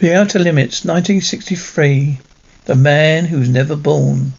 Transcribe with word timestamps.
The 0.00 0.14
Outer 0.14 0.38
Limits, 0.38 0.86
1963. 0.86 2.20
The 2.64 2.74
Man 2.74 3.26
Who's 3.26 3.50
Never 3.50 3.76
Born. 3.76 4.32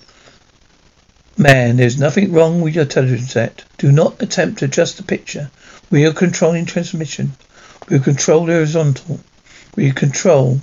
Man, 1.38 1.78
there's 1.78 2.00
nothing 2.00 2.34
wrong 2.34 2.62
with 2.62 2.74
your 2.74 2.86
television 2.86 3.28
set. 3.28 3.64
Do 3.78 3.92
not 3.92 4.20
attempt 4.24 4.58
to 4.58 4.66
adjust 4.66 4.98
the 4.98 5.04
picture. 5.04 5.52
We 5.92 6.04
are 6.08 6.14
controlling 6.14 6.66
transmission. 6.66 7.34
We 7.88 8.00
control 8.00 8.48
the 8.48 8.54
horizontal. 8.54 9.20
We 9.76 9.92
control 9.92 10.62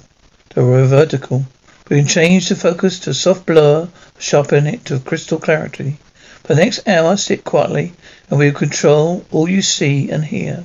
the 0.49 0.63
vertical. 0.63 1.45
We 1.89 1.99
can 1.99 2.09
change 2.09 2.49
the 2.49 2.57
focus 2.57 2.99
to 3.01 3.15
soft 3.15 3.47
blur, 3.47 3.87
sharpen 4.19 4.67
it 4.67 4.87
to 4.87 4.99
crystal 4.99 5.39
clarity. 5.39 5.99
For 6.43 6.57
the 6.57 6.65
next 6.65 6.89
hour, 6.89 7.17
sit 7.17 7.45
quietly, 7.45 7.93
and 8.31 8.41
we 8.41 8.51
will 8.51 8.59
control 8.59 9.25
all 9.31 9.49
you 9.49 9.63
see 9.63 10.11
and 10.11 10.25
hear. 10.25 10.65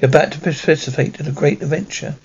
You're 0.00 0.08
about 0.08 0.32
to 0.32 0.40
participate 0.40 1.20
in 1.20 1.26
a 1.26 1.32
great 1.32 1.60
adventure. 1.60 2.16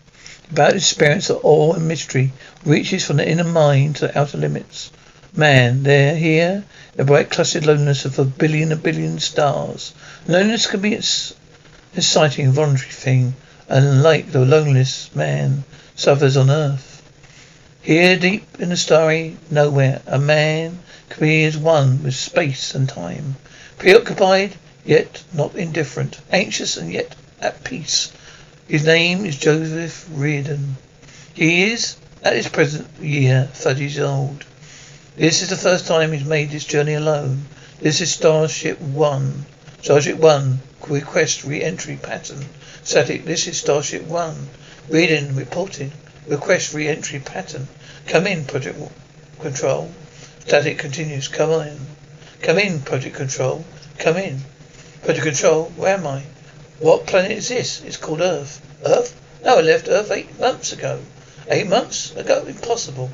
About 0.50 0.76
experience 0.76 1.28
the 1.28 1.36
awe 1.36 1.74
and 1.74 1.88
mystery 1.88 2.32
reaches 2.64 3.04
from 3.04 3.18
the 3.18 3.28
inner 3.28 3.44
mind 3.44 3.98
to 3.98 4.08
the 4.08 4.18
outer 4.18 4.38
limits. 4.38 4.90
Man, 5.36 5.84
they're 5.84 6.16
here, 6.16 6.64
the 6.96 7.04
bright 7.04 7.30
clustered 7.30 7.66
loneliness 7.66 8.06
of 8.06 8.18
a 8.20 8.24
billion 8.24 8.72
a 8.72 8.76
billion 8.76 9.12
and 9.12 9.22
stars. 9.22 9.94
Loneliness 10.28 10.68
can 10.68 10.80
be 10.80 10.94
an 10.94 11.04
exciting, 11.96 12.52
voluntary 12.52 12.92
thing, 12.92 13.34
unlike 13.68 14.32
the 14.32 14.46
loneliness 14.46 15.10
man 15.14 15.64
suffers 15.96 16.38
on 16.38 16.50
earth. 16.50 17.02
Here, 17.82 18.16
deep 18.16 18.48
in 18.60 18.70
the 18.70 18.78
starry 18.78 19.38
nowhere, 19.52 20.02
a 20.08 20.20
man 20.20 20.80
can 21.10 21.20
be 21.20 21.44
as 21.44 21.58
one 21.58 22.02
with 22.02 22.16
space 22.16 22.74
and 22.74 22.88
time. 22.88 23.36
Preoccupied, 23.78 24.56
yet 24.86 25.24
not 25.34 25.56
indifferent. 25.56 26.20
Anxious 26.32 26.78
and 26.78 26.94
yet 26.94 27.16
at 27.42 27.66
peace. 27.66 28.12
His 28.68 28.86
name 28.86 29.26
is 29.26 29.38
Joseph 29.38 30.08
Reardon. 30.14 30.78
He 31.34 31.64
is, 31.64 31.98
at 32.24 32.38
his 32.38 32.48
present 32.48 32.88
year, 33.02 33.50
thirty 33.52 33.82
years 33.82 34.00
old. 34.00 34.46
This 35.18 35.42
is 35.42 35.50
the 35.50 35.58
first 35.58 35.86
time 35.86 36.14
he's 36.14 36.24
made 36.24 36.50
this 36.50 36.64
journey 36.64 36.94
alone. 36.94 37.44
This 37.82 38.00
is 38.00 38.14
Starship 38.14 38.80
One. 38.80 39.46
Starship 39.82 40.18
One, 40.18 40.62
request 40.88 41.44
re-entry 41.44 42.00
pattern. 42.02 42.46
Static, 42.84 43.26
this 43.26 43.48
is 43.48 43.58
Starship 43.58 44.04
One. 44.04 44.48
Reading, 44.90 45.36
reporting. 45.36 45.92
Request 46.26 46.74
re-entry 46.74 47.20
pattern. 47.20 47.68
Come 48.08 48.28
in, 48.28 48.46
Project 48.46 48.80
Control. 49.42 49.92
Static 50.40 50.78
continues. 50.78 51.28
Come 51.28 51.52
in. 51.68 51.78
Come 52.42 52.60
in, 52.60 52.80
Project 52.82 53.18
Control. 53.18 53.66
Come 54.00 54.16
in. 54.16 54.40
Project 55.04 55.26
Control, 55.26 55.66
where 55.76 55.98
am 55.98 56.08
I? 56.08 56.24
What 56.80 57.06
planet 57.06 57.32
is 57.32 57.50
this? 57.50 57.82
It's 57.84 57.98
called 57.98 58.22
Earth. 58.22 58.62
Earth? 58.86 59.20
No, 59.44 59.58
I 59.58 59.62
left 59.62 59.88
Earth 59.88 60.12
eight 60.12 60.40
months 60.40 60.74
ago. 60.74 61.00
Eight 61.48 61.68
months 61.68 62.16
ago? 62.16 62.46
Impossible. 62.48 63.12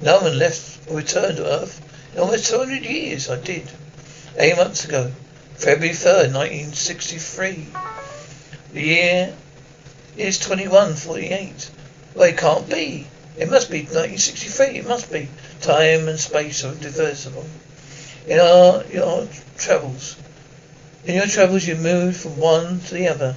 No 0.00 0.20
one 0.20 0.38
left 0.38 0.88
or 0.90 0.98
returned 0.98 1.38
to 1.38 1.46
Earth 1.46 1.80
in 2.14 2.20
almost 2.20 2.50
200 2.50 2.82
years. 2.84 3.30
I 3.30 3.40
did. 3.40 3.70
Eight 4.36 4.56
months 4.56 4.84
ago. 4.84 5.12
February 5.54 5.94
3rd, 5.94 6.34
1963. 6.34 7.66
The 8.72 8.82
year 8.82 9.34
is 10.16 10.38
2148. 10.38 11.70
Well, 12.14 12.28
it 12.28 12.36
can't 12.36 12.68
be. 12.68 13.06
It 13.36 13.50
must 13.50 13.70
be 13.70 13.82
1963. 13.82 14.66
It 14.78 14.86
must 14.86 15.10
be. 15.10 15.28
Time 15.60 16.08
and 16.08 16.20
space 16.20 16.64
are 16.64 16.74
divisible. 16.74 17.46
In 18.26 18.38
our, 18.38 18.84
your 18.92 19.28
travels, 19.56 20.16
in 21.04 21.14
your 21.14 21.26
travels, 21.26 21.66
you 21.66 21.76
moved 21.76 22.16
from 22.16 22.36
one 22.36 22.80
to 22.80 22.94
the 22.94 23.08
other. 23.08 23.36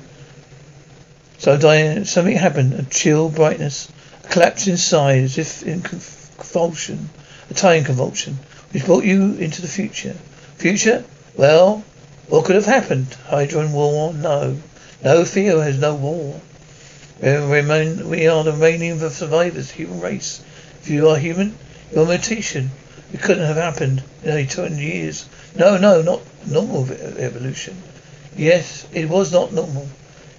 So 1.37 1.57
Diane, 1.57 2.05
something 2.05 2.35
happened. 2.35 2.73
A 2.73 2.83
chill 2.83 3.29
brightness, 3.29 3.89
a 4.23 4.27
collapse 4.27 4.67
inside, 4.67 5.23
as 5.23 5.37
if 5.37 5.63
in 5.63 5.81
convulsion, 5.81 7.09
a 7.49 7.53
time 7.53 7.83
convulsion, 7.83 8.37
which 8.71 8.85
brought 8.85 9.03
you 9.03 9.33
into 9.35 9.61
the 9.61 9.67
future. 9.67 10.15
Future? 10.57 11.03
Well, 11.35 11.83
what 12.27 12.45
could 12.45 12.55
have 12.55 12.65
happened? 12.65 13.07
Hydron 13.27 13.71
war? 13.71 14.13
No. 14.13 14.57
No, 15.03 15.25
fear 15.25 15.61
has 15.63 15.79
no 15.79 15.95
war. 15.95 16.39
We, 17.21 17.29
we 17.29 18.27
are 18.27 18.43
the 18.43 18.51
remaining 18.51 18.99
survivors, 19.09 19.71
human 19.71 19.99
race. 19.99 20.43
If 20.81 20.89
you 20.89 21.09
are 21.09 21.17
human, 21.17 21.55
you're 21.91 22.05
a 22.05 22.07
mutation. 22.07 22.71
It 23.13 23.21
couldn't 23.21 23.45
have 23.45 23.57
happened 23.57 24.03
in 24.23 24.29
only 24.29 24.47
200 24.47 24.79
years. 24.79 25.25
No, 25.55 25.77
no, 25.77 26.01
not 26.01 26.21
normal 26.45 26.89
evolution. 26.91 27.81
Yes, 28.35 28.85
it 28.93 29.09
was 29.09 29.31
not 29.31 29.53
normal. 29.53 29.87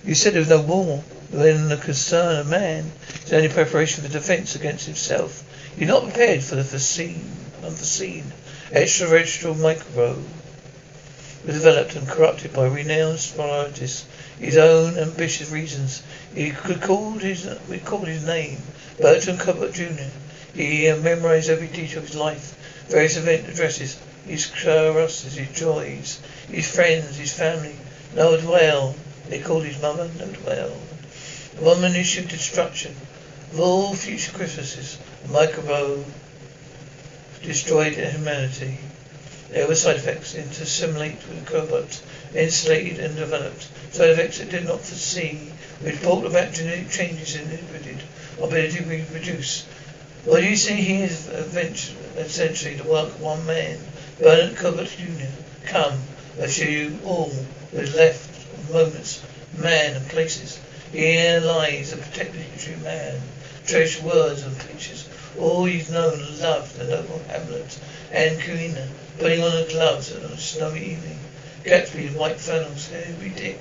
You 0.05 0.15
said 0.15 0.33
there 0.33 0.41
was 0.41 0.49
no 0.49 0.61
war. 0.61 1.05
When 1.31 1.69
the 1.69 1.77
concern 1.77 2.41
of 2.41 2.49
man 2.49 2.91
is 3.25 3.33
only 3.33 3.49
preparation 3.49 4.05
for 4.05 4.11
defence 4.11 4.55
against 4.55 4.87
himself. 4.87 5.45
You're 5.77 5.89
not 5.89 6.05
prepared 6.05 6.43
for 6.43 6.56
the 6.56 6.65
foreseen, 6.65 7.31
unforeseen, 7.62 8.33
extraterrestrial 8.73 9.55
microbe 9.55 10.25
developed 11.47 11.97
and 11.97 12.06
corrupted 12.06 12.53
by 12.53 12.67
renowned 12.67 13.19
scientists. 13.19 14.06
His 14.39 14.56
own 14.56 14.97
ambitious 14.97 15.50
reasons. 15.50 16.03
He 16.34 16.50
could 16.50 16.81
call 16.81 17.12
his 17.12 17.49
we 17.69 17.79
called 17.79 18.06
his 18.06 18.25
name. 18.25 18.59
Bertram 19.00 19.39
Cabot 19.39 19.73
Jr. 19.73 20.05
He 20.55 20.93
memorized 20.93 21.50
every 21.50 21.67
detail 21.67 21.99
of 21.99 22.09
his 22.09 22.17
life, 22.17 22.56
various 22.89 23.17
event 23.17 23.49
addresses, 23.49 23.97
his 24.27 24.47
his 24.47 25.49
joys, 25.53 26.21
his 26.49 26.75
friends, 26.75 27.16
his 27.16 27.33
family. 27.33 27.77
No 28.15 28.37
dwell. 28.41 28.94
They 29.28 29.41
called 29.41 29.65
his 29.65 29.81
mother 29.81 30.10
no 30.19 30.27
dwell. 30.27 30.77
The 31.56 31.65
woman 31.65 31.97
issued 31.97 32.28
destruction 32.28 32.97
of 33.53 33.61
all 33.61 33.94
future 33.94 34.32
Christmases. 34.32 34.99
Microbe 35.28 36.05
destroyed 37.43 37.94
humanity. 37.94 38.78
There 39.50 39.66
were 39.66 39.75
side 39.75 39.97
effects 39.97 40.32
to 40.32 40.41
assimilate 40.41 41.19
with 41.28 41.44
cobalt, 41.44 42.00
insulated 42.34 43.00
and 43.00 43.16
developed. 43.16 43.69
Side 43.93 44.11
effects 44.11 44.41
it 44.41 44.50
did 44.50 44.65
not 44.65 44.81
foresee, 44.81 45.53
which 45.81 46.00
brought 46.00 46.25
about 46.25 46.53
genetic 46.53 46.91
changes 46.91 47.34
in 47.34 47.43
inhibited 47.43 48.03
ability 48.41 48.78
to 48.78 48.84
reproduce. 48.84 49.66
Well, 50.25 50.43
you 50.43 50.56
see 50.56 50.77
here 50.77 51.06
is 51.06 51.27
essentially 52.16 52.75
the 52.75 52.84
work 52.84 53.09
of 53.09 53.21
one 53.21 53.44
man, 53.44 53.78
Bernard 54.21 54.59
Cabot 54.59 54.89
Jr. 54.89 55.25
Come, 55.65 56.03
show 56.47 56.65
you 56.65 56.99
all 57.03 57.33
the 57.73 57.87
left 57.97 58.28
moments, 58.71 59.23
man 59.56 59.97
and 59.97 60.09
places. 60.11 60.61
Here 60.93 61.41
lies 61.41 61.95
a 61.95 61.97
protected 61.97 62.43
of 62.43 62.83
man, 62.83 63.23
treasured 63.67 64.05
words 64.05 64.43
and 64.43 64.59
pictures, 64.59 65.09
all 65.39 65.65
he's 65.65 65.89
known 65.91 66.21
and 66.21 66.39
loved, 66.41 66.77
the 66.77 66.84
noble 66.84 67.23
Hamlet 67.28 67.78
and 68.11 68.39
Karina, 68.39 68.87
putting 69.19 69.43
on 69.43 69.50
her 69.50 69.67
gloves 69.71 70.15
on 70.15 70.23
a 70.25 70.37
snowy 70.37 70.93
evening. 70.93 71.19
Gatsby 71.65 72.09
in 72.09 72.15
white 72.15 72.39
flannels, 72.39 72.89
Henry 72.89 73.31
Dick, 73.31 73.61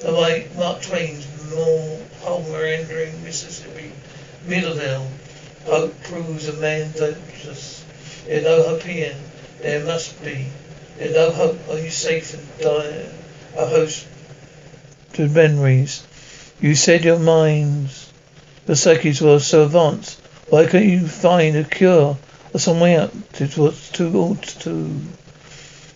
the 0.00 0.12
white 0.12 0.52
Mark 0.56 0.82
Twain's 0.82 1.28
more 1.54 2.00
Homer 2.22 2.64
entering 2.64 3.22
Mississippi, 3.22 3.92
Middledale. 4.48 5.06
Hope 5.64 6.02
proves 6.02 6.48
a 6.48 6.54
man 6.54 6.90
dangerous. 6.90 7.84
There's 8.26 8.42
no 8.42 8.64
hope 8.64 8.82
here. 8.82 9.14
There 9.62 9.84
must 9.84 10.20
be. 10.24 10.46
There's 10.98 11.14
no 11.14 11.30
hope. 11.30 11.68
Are 11.70 11.78
you 11.78 11.88
safe 11.88 12.34
and 12.34 12.60
die? 12.60 13.06
A 13.56 13.64
host 13.64 14.06
to 15.12 15.28
memories. 15.28 16.02
You 16.60 16.74
said 16.74 17.04
your 17.04 17.20
minds, 17.20 18.10
your 18.66 18.74
psyches 18.74 19.20
were 19.20 19.38
so 19.38 19.66
advanced. 19.66 20.18
Why 20.48 20.66
can't 20.66 20.86
you 20.86 21.06
find 21.06 21.56
a 21.56 21.62
cure 21.62 22.18
or 22.52 22.58
some 22.58 22.80
way 22.80 22.96
out? 22.96 23.12
It 23.34 23.56
was 23.56 23.88
too 23.90 24.18
old 24.18 24.42
to. 24.42 25.00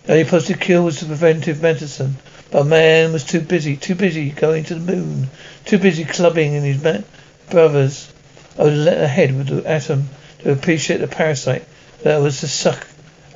The 0.05 0.13
only 0.13 0.23
positive 0.23 0.61
cure 0.61 0.81
was 0.81 1.01
the 1.01 1.07
preventive 1.07 1.61
medicine. 1.61 2.15
But 2.51 2.67
man 2.67 3.11
was 3.11 3.25
too 3.25 3.41
busy, 3.41 3.75
too 3.75 3.95
busy 3.95 4.29
going 4.29 4.63
to 4.65 4.75
the 4.75 4.93
moon, 4.93 5.29
too 5.65 5.77
busy 5.77 6.05
clubbing 6.05 6.53
in 6.53 6.63
his 6.63 7.03
brothers. 7.49 8.13
I 8.57 8.63
was 8.63 8.73
let 8.73 9.01
ahead 9.01 9.35
with 9.35 9.47
the 9.47 9.69
atom 9.69 10.07
to 10.39 10.53
appreciate 10.53 11.01
the 11.01 11.07
parasite 11.07 11.65
that 12.03 12.21
was 12.21 12.39
to 12.39 12.47
suck 12.47 12.87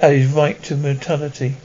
his 0.09 0.31
right 0.31 0.61
to 0.63 0.75
mortality. 0.75 1.55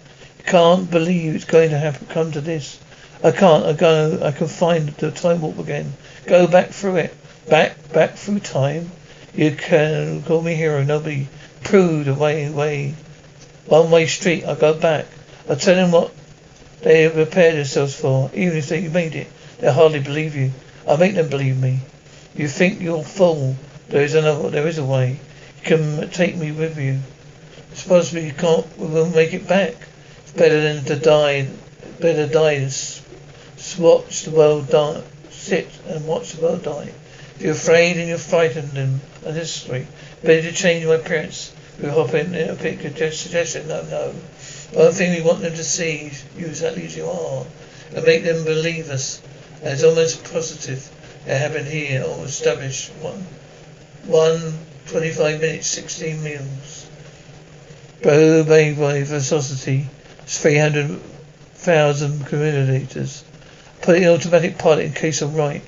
Can't 0.44 0.90
believe 0.90 1.34
it's 1.34 1.44
going 1.44 1.70
to 1.70 1.78
happen, 1.78 2.06
come 2.08 2.32
to 2.32 2.40
this. 2.40 2.78
I 3.24 3.30
can't. 3.30 3.64
I 3.64 3.72
go. 3.72 4.20
I 4.22 4.30
can 4.30 4.46
find 4.46 4.88
the 4.90 5.10
time 5.10 5.40
warp 5.40 5.58
again. 5.58 5.94
Go 6.26 6.46
back 6.46 6.68
through 6.68 6.96
it. 6.96 7.14
Back, 7.48 7.92
back 7.92 8.16
through 8.16 8.40
time. 8.40 8.90
You 9.34 9.52
can 9.52 10.22
call 10.22 10.42
me 10.42 10.54
hero. 10.54 10.82
Nobody 10.84 11.28
proved 11.64 12.08
a 12.08 12.14
way, 12.14 12.50
way, 12.50 12.94
one 13.66 13.90
way 13.90 14.06
street. 14.06 14.44
I 14.44 14.54
go 14.54 14.74
back. 14.74 15.06
I 15.48 15.54
tell 15.54 15.74
them 15.74 15.92
what 15.92 16.12
they 16.82 17.02
have 17.02 17.14
prepared 17.14 17.56
themselves 17.56 17.98
for. 17.98 18.30
Even 18.34 18.58
if 18.58 18.68
they 18.68 18.86
made 18.88 19.14
it, 19.14 19.28
they'll 19.58 19.72
hardly 19.72 20.00
believe 20.00 20.36
you. 20.36 20.52
I 20.86 20.96
make 20.96 21.14
them 21.14 21.28
believe 21.28 21.56
me. 21.56 21.80
You 22.34 22.48
think 22.48 22.82
you're 22.82 23.00
a 23.00 23.04
fool. 23.04 23.56
There 23.88 24.02
is 24.02 24.14
another. 24.14 24.50
There 24.50 24.66
is 24.66 24.78
a 24.78 24.84
way. 24.84 25.18
You 25.58 25.62
can 25.64 26.10
take 26.10 26.36
me 26.36 26.52
with 26.52 26.78
you. 26.78 27.00
Suppose 27.76 28.12
we 28.12 28.30
can't. 28.30 28.66
We 28.78 28.86
won't 28.86 29.14
make 29.14 29.34
it 29.34 29.46
back. 29.46 29.74
It's 30.22 30.32
better 30.32 30.60
than 30.60 30.84
to 30.86 30.96
die. 30.96 31.48
Better 32.00 32.26
die 32.26 32.54
than 32.54 33.00
watch 33.78 34.22
the 34.22 34.30
world 34.30 34.70
die. 34.70 35.02
Sit 35.30 35.68
and 35.86 36.06
watch 36.06 36.32
the 36.32 36.42
world 36.42 36.62
die. 36.62 36.92
If 37.36 37.42
you're 37.42 37.52
afraid 37.52 37.98
and 37.98 38.08
you're 38.08 38.18
frightened 38.18 38.76
and 38.78 39.00
unnecessary, 39.24 39.86
better 40.22 40.42
to 40.42 40.52
change 40.52 40.86
my 40.86 40.94
appearance. 40.94 41.52
We 41.80 41.90
hop 41.90 42.14
in 42.14 42.34
a 42.34 42.54
a 42.54 43.12
suggestion. 43.12 43.68
No, 43.68 43.82
no. 43.82 44.14
One 44.72 44.92
thing 44.92 45.12
we 45.12 45.20
want 45.20 45.42
them 45.42 45.54
to 45.54 45.64
see 45.64 46.12
you 46.36 46.46
exactly 46.46 46.86
as 46.86 46.96
you 46.96 47.06
are 47.06 47.44
and 47.94 48.04
make 48.06 48.24
them 48.24 48.44
believe 48.44 48.88
us. 48.88 49.20
And 49.62 49.74
it's 49.74 49.84
almost 49.84 50.24
positive. 50.32 50.90
It 51.26 51.36
happened 51.36 51.66
here, 51.66 52.04
or 52.04 52.24
established 52.24 52.90
one, 53.02 53.26
one 54.06 54.58
25 54.86 55.40
minutes, 55.40 55.66
16 55.66 56.22
meals. 56.22 56.86
Bay 58.02 58.74
by 58.74 59.02
Velocity, 59.04 59.88
300,000 60.26 62.26
kilometers. 62.26 63.24
Put 63.80 63.96
in 63.96 64.08
automatic 64.08 64.58
pilot 64.58 64.84
in 64.84 64.92
case 64.92 65.22
I'm 65.22 65.34
right. 65.34 65.62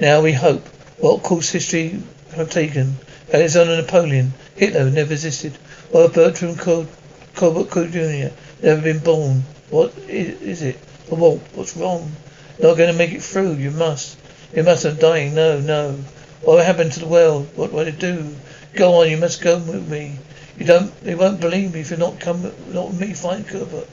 Now 0.00 0.20
we 0.20 0.32
hope. 0.32 0.66
What 0.98 1.22
course 1.22 1.50
history 1.50 2.02
have 2.34 2.50
taken? 2.50 2.96
Alexander 3.32 3.76
Napoleon. 3.76 4.32
Hitler 4.56 4.90
never 4.90 5.12
existed. 5.12 5.56
Well, 5.92 6.08
Bertram 6.08 6.56
Col- 6.56 6.88
Jr. 7.36 8.30
never 8.62 8.82
been 8.82 8.98
born. 8.98 9.44
What 9.70 9.96
is, 10.08 10.62
it? 10.62 10.76
Well, 11.08 11.40
what's 11.54 11.76
wrong? 11.76 12.10
Not 12.58 12.76
going 12.76 12.90
to 12.92 12.98
make 12.98 13.12
it 13.12 13.22
through. 13.22 13.54
You 13.54 13.70
must. 13.70 14.18
You 14.54 14.64
must 14.64 14.82
have 14.82 14.98
dying. 14.98 15.36
No, 15.36 15.60
no. 15.60 15.92
What 16.42 16.66
happened 16.66 16.92
to 16.92 17.00
the 17.00 17.06
world? 17.06 17.48
What 17.54 17.72
will 17.72 17.86
it 17.86 18.00
do? 18.00 18.34
Go 18.74 19.00
on. 19.00 19.08
You 19.08 19.18
must 19.18 19.40
go 19.40 19.58
with 19.58 19.88
me. 19.88 20.18
You 20.60 20.66
don't. 20.66 20.94
They 21.00 21.14
won't 21.14 21.40
believe 21.40 21.72
me 21.72 21.80
if 21.80 21.90
you 21.90 21.96
not 21.96 22.20
come. 22.20 22.52
Not 22.68 22.92
me. 22.92 23.14
Find 23.14 23.48
Cabot. 23.48 23.88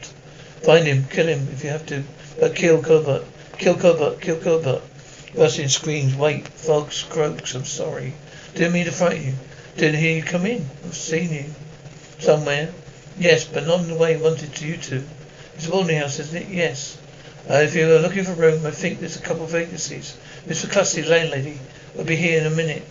Find 0.65 0.85
him. 0.85 1.05
Kill 1.09 1.27
him 1.27 1.47
if 1.53 1.63
you 1.63 1.69
have 1.69 1.85
to. 1.85 2.03
But 2.41 2.57
kill 2.57 2.83
Cabot. 2.83 3.25
Kill 3.57 3.75
Cabot. 3.75 4.19
Kill 4.19 4.35
Cabot. 4.35 4.83
Russian 5.33 5.69
screams. 5.69 6.13
Wait. 6.13 6.45
Fogs. 6.45 7.03
Croaks. 7.03 7.55
I'm 7.55 7.63
sorry. 7.63 8.15
Didn't 8.53 8.73
mean 8.73 8.83
to 8.83 8.91
frighten 8.91 9.27
you. 9.27 9.33
Didn't 9.77 10.01
hear 10.01 10.17
you 10.17 10.23
come 10.23 10.45
in. 10.45 10.67
I've 10.83 10.93
seen 10.93 11.31
you. 11.31 11.45
Somewhere. 12.19 12.73
Yes, 13.17 13.45
but 13.45 13.65
not 13.65 13.79
in 13.79 13.87
the 13.87 13.95
way 13.95 14.17
I 14.17 14.21
wanted 14.21 14.53
to 14.53 14.67
you 14.67 14.75
to. 14.75 15.03
It's 15.55 15.67
a 15.67 15.71
boarding 15.71 15.97
house, 15.97 16.19
isn't 16.19 16.37
it? 16.37 16.49
Yes. 16.49 16.97
Uh, 17.49 17.61
if 17.63 17.75
you 17.75 17.89
are 17.95 17.99
looking 17.99 18.25
for 18.25 18.33
a 18.33 18.35
room, 18.35 18.65
I 18.65 18.71
think 18.71 18.99
there's 18.99 19.15
a 19.15 19.21
couple 19.21 19.45
of 19.45 19.51
vacancies. 19.51 20.17
Miss 20.45 20.65
McCluskey, 20.65 21.07
landlady, 21.07 21.59
will 21.95 22.03
be 22.03 22.17
here 22.17 22.41
in 22.41 22.45
a 22.45 22.49
minute. 22.53 22.83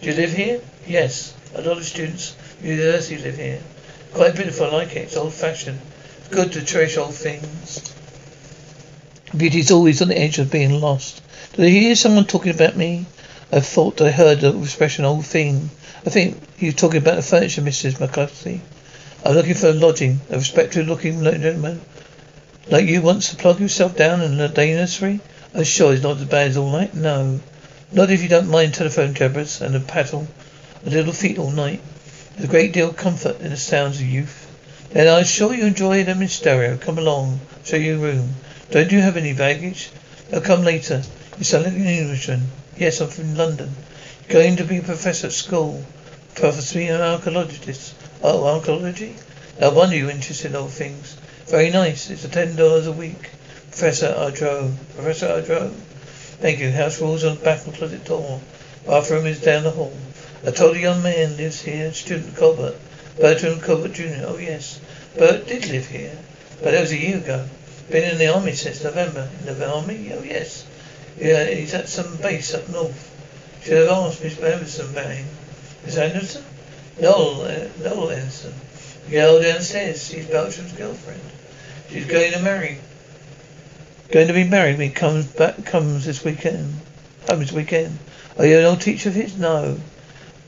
Do 0.00 0.10
you 0.10 0.16
live 0.16 0.32
here? 0.32 0.60
Yes. 0.88 1.36
A 1.54 1.62
lot 1.62 1.76
of 1.76 1.84
students 1.84 2.34
university 2.62 3.18
live 3.18 3.36
here. 3.36 3.60
Quite 4.14 4.34
beautiful, 4.34 4.66
I 4.66 4.70
like 4.70 4.96
it. 4.96 5.02
It's 5.02 5.16
old 5.16 5.32
fashioned. 5.32 5.80
It's 6.18 6.28
good 6.28 6.52
to 6.52 6.64
cherish 6.64 6.96
old 6.96 7.14
things. 7.14 7.94
Beauty 9.36 9.60
is 9.60 9.70
always 9.70 10.02
on 10.02 10.08
the 10.08 10.18
edge 10.18 10.38
of 10.38 10.50
being 10.50 10.80
lost. 10.80 11.22
Did 11.54 11.66
I 11.66 11.68
hear 11.68 11.94
someone 11.94 12.26
talking 12.26 12.54
about 12.54 12.76
me? 12.76 13.06
I 13.50 13.60
thought 13.60 14.00
I 14.00 14.10
heard 14.10 14.40
the 14.40 14.58
expression 14.60 15.04
old 15.04 15.26
thing. 15.26 15.70
I 16.06 16.10
think 16.10 16.40
you're 16.58 16.72
talking 16.72 17.00
about 17.00 17.16
the 17.16 17.22
furniture, 17.22 17.62
Mrs. 17.62 17.94
McCluskey. 17.94 18.60
I'm 19.24 19.34
looking 19.34 19.54
for 19.54 19.68
a 19.68 19.72
lodging. 19.72 20.20
A 20.30 20.36
respectable 20.36 20.86
looking 20.86 21.22
gentleman 21.22 21.80
like 22.70 22.86
you 22.86 23.02
wants 23.02 23.30
to 23.30 23.36
plug 23.36 23.60
yourself 23.60 23.96
down 23.96 24.20
in 24.20 24.40
a 24.40 24.48
day 24.48 24.74
nursery. 24.74 25.20
I'm 25.54 25.64
sure 25.64 25.92
it's 25.92 26.02
not 26.02 26.18
as 26.18 26.24
bad 26.24 26.48
as 26.48 26.56
all 26.56 26.70
night. 26.70 26.94
No. 26.94 27.40
Not 27.90 28.10
if 28.10 28.22
you 28.22 28.28
don't 28.28 28.48
mind 28.48 28.74
telephone 28.74 29.14
cameras 29.14 29.60
and 29.60 29.74
a 29.74 29.80
paddle, 29.80 30.26
a 30.86 30.90
little 30.90 31.12
feet 31.12 31.38
all 31.38 31.50
night. 31.50 31.80
There's 32.34 32.48
a 32.48 32.50
great 32.50 32.72
deal 32.72 32.88
of 32.90 32.96
comfort 32.96 33.40
in 33.40 33.50
the 33.50 33.56
sounds 33.56 34.00
of 34.00 34.06
youth. 34.06 34.48
Then 34.90 35.08
I'm 35.08 35.24
sure 35.24 35.54
you 35.54 35.66
enjoy 35.66 36.04
them 36.04 36.22
in 36.22 36.28
stereo. 36.28 36.76
Come 36.76 36.98
along, 36.98 37.40
show 37.64 37.76
you 37.76 37.96
a 37.96 37.98
room. 37.98 38.34
Don't 38.70 38.90
you 38.90 39.00
have 39.00 39.16
any 39.16 39.34
baggage? 39.34 39.90
I'll 40.32 40.40
come 40.40 40.64
later. 40.64 41.02
You 41.38 41.44
sound 41.44 41.64
like 41.64 41.74
an 41.74 41.86
Englishman. 41.86 42.50
Yes, 42.76 43.00
I'm 43.00 43.08
from 43.08 43.34
London. 43.36 43.70
You're 44.28 44.42
Going 44.42 44.56
to 44.56 44.64
be 44.64 44.78
a 44.78 44.82
professor 44.82 45.26
at 45.26 45.32
school. 45.32 45.84
Professor 46.34 46.80
an 46.80 47.00
archaeologist. 47.00 47.94
Oh, 48.22 48.46
archaeology? 48.46 49.14
No 49.60 49.70
wonder 49.70 49.96
you're 49.96 50.10
interested 50.10 50.52
in 50.52 50.56
old 50.56 50.70
things. 50.70 51.16
Very 51.46 51.70
nice. 51.70 52.08
It's 52.08 52.24
a 52.24 52.28
ten 52.28 52.56
dollars 52.56 52.86
a 52.86 52.92
week. 52.92 53.30
Professor 53.70 54.08
Andro. 54.08 54.74
Professor 54.94 55.26
Andro. 55.26 55.70
Thank 56.40 56.60
you. 56.60 56.70
House 56.70 57.00
rules 57.00 57.24
on 57.24 57.36
the 57.36 57.44
back 57.44 57.66
and 57.66 57.74
closet 57.74 58.04
door. 58.04 58.40
Bathroom 58.86 59.26
is 59.26 59.40
down 59.40 59.64
the 59.64 59.70
hall. 59.70 59.92
I 60.44 60.50
told 60.50 60.76
a 60.76 60.80
young 60.80 61.02
man 61.02 61.36
lives 61.36 61.62
here, 61.62 61.92
student 61.92 62.36
Cabot. 62.36 62.76
Bertram 63.20 63.60
Cabot 63.60 63.92
Jr. 63.92 64.24
Oh 64.26 64.38
yes. 64.38 64.80
Bert 65.16 65.46
did 65.46 65.68
live 65.68 65.86
here. 65.86 66.18
But 66.62 66.72
that 66.72 66.80
was 66.80 66.90
a 66.90 66.98
year 66.98 67.18
ago. 67.18 67.46
Been 67.90 68.10
in 68.10 68.18
the 68.18 68.34
army 68.34 68.52
since 68.52 68.82
November. 68.82 69.28
In 69.40 69.58
the 69.58 69.72
army? 69.72 70.10
Oh 70.12 70.22
yes. 70.22 70.66
Yeah, 71.16 71.44
he's 71.44 71.74
at 71.74 71.88
some 71.88 72.16
base 72.16 72.54
up 72.54 72.68
north. 72.70 73.10
Should 73.62 73.88
have 73.88 73.88
asked 73.88 74.22
Miss 74.22 74.40
Anderson 74.40 74.90
about 74.90 75.10
him. 75.10 75.26
Miss 75.84 75.96
Anderson? 75.96 76.44
Noelle, 77.00 77.42
uh, 77.42 77.68
Noelle 77.80 78.10
Anderson. 78.10 78.52
Girl 79.10 79.40
downstairs. 79.40 80.08
She's 80.08 80.26
Bertram's 80.26 80.72
girlfriend. 80.72 81.20
She's 81.88 82.06
going 82.06 82.32
to 82.32 82.40
marry. 82.40 82.78
Going 84.10 84.26
to 84.26 84.34
be 84.34 84.44
married 84.44 84.78
when 84.78 84.88
he 84.88 84.94
comes 84.94 85.26
back, 85.26 85.64
comes 85.64 86.04
this 86.04 86.24
weekend. 86.24 86.74
Comes 87.26 87.46
this 87.46 87.52
weekend. 87.52 87.98
Are 88.38 88.46
you 88.46 88.58
an 88.58 88.64
old 88.64 88.80
teacher 88.80 89.10
of 89.10 89.14
his? 89.14 89.38
No. 89.38 89.78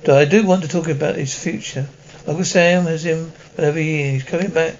But 0.04 0.18
I 0.18 0.26
do 0.26 0.44
want 0.44 0.62
to 0.62 0.68
talk 0.68 0.88
about 0.88 1.16
his 1.16 1.34
future. 1.34 1.86
Uncle 2.26 2.44
Sam 2.44 2.84
has 2.84 3.04
him 3.04 3.32
every 3.56 3.84
year. 3.84 4.12
He's 4.12 4.22
coming 4.22 4.50
back 4.50 4.76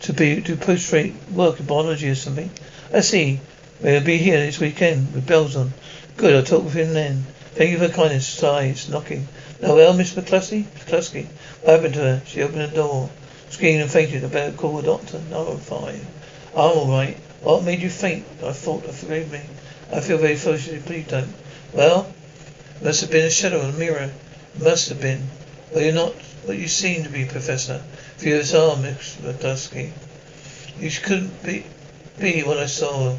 to 0.00 0.12
be 0.12 0.42
to 0.42 0.56
post-rate 0.56 1.14
work 1.32 1.60
in 1.60 1.66
biology 1.66 2.08
or 2.08 2.16
something. 2.16 2.50
I 2.92 2.98
see. 3.00 3.38
We'll 3.80 4.02
be 4.02 4.18
here 4.18 4.38
this 4.38 4.58
weekend 4.58 5.14
with 5.14 5.28
bells 5.28 5.54
on. 5.54 5.72
Good, 6.16 6.34
I'll 6.34 6.42
talk 6.42 6.64
with 6.64 6.74
him 6.74 6.92
then. 6.92 7.24
Thank 7.54 7.70
you 7.70 7.78
for 7.78 7.88
kindness. 7.88 8.26
Sigh, 8.26 8.64
it's 8.64 8.88
knocking. 8.88 9.28
Now, 9.62 9.76
well, 9.76 9.92
Miss 9.92 10.14
McCluskey? 10.14 10.64
McCluskey. 10.64 11.26
What 11.62 11.74
happened 11.74 11.94
to 11.94 12.00
her? 12.00 12.22
She 12.26 12.42
opened 12.42 12.62
the 12.62 12.74
door. 12.74 13.10
Screamed 13.50 13.82
and 13.82 13.90
fainted. 13.90 14.24
I 14.24 14.28
better 14.28 14.56
call 14.56 14.78
the 14.78 14.82
doctor. 14.82 15.20
No, 15.30 15.46
I'm 15.46 15.58
fine. 15.58 16.04
I'm 16.52 16.78
all 16.78 16.88
right. 16.88 17.16
What 17.42 17.62
made 17.62 17.80
you 17.80 17.90
faint? 17.90 18.24
I 18.42 18.52
thought, 18.52 18.84
forgive 18.86 19.30
me. 19.30 19.40
I 19.92 20.00
feel 20.00 20.18
very 20.18 20.34
foolish. 20.34 20.68
Please 20.84 21.06
don't. 21.06 21.32
Well, 21.72 22.12
must 22.82 23.02
have 23.02 23.12
been 23.12 23.26
a 23.26 23.30
shadow 23.30 23.60
in 23.60 23.70
the 23.70 23.78
mirror. 23.78 24.10
Must 24.60 24.88
have 24.90 25.00
been. 25.00 25.28
Well, 25.72 25.82
you're 25.82 25.92
not 25.92 26.14
what 26.44 26.56
you 26.56 26.68
seem 26.68 27.02
to 27.02 27.10
be, 27.10 27.24
Professor. 27.24 27.82
Furious 28.18 28.54
arm, 28.54 28.82
Miss 28.82 29.16
McCluskey. 29.16 29.90
You 30.78 30.90
couldn't 30.90 31.42
be 31.42 31.64
be 32.20 32.42
what 32.44 32.58
I 32.58 32.66
saw. 32.66 33.16